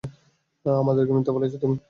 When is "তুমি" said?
1.57-1.75